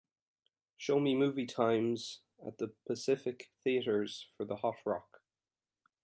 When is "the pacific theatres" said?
2.57-4.29